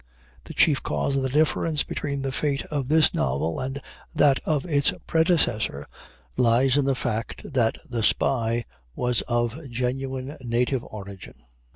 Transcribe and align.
The 0.45 0.55
chief 0.55 0.81
cause 0.81 1.15
of 1.15 1.21
the 1.21 1.29
difference 1.29 1.83
between 1.83 2.23
the 2.23 2.31
fate 2.31 2.63
of 2.71 2.87
this 2.87 3.13
novel 3.13 3.59
and 3.59 3.79
that 4.15 4.39
of 4.45 4.65
its 4.65 4.91
predecessor 5.05 5.85
lies 6.35 6.75
in 6.75 6.85
the 6.85 6.95
fact 6.95 7.53
that 7.53 7.77
The 7.87 8.01
Spy 8.01 8.65
was 8.95 9.21
of 9.27 9.59
genuine 9.69 10.37
native 10.41 10.83
origin. 10.85 11.35